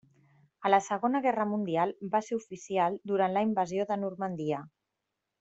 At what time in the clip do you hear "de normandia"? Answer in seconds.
3.93-4.65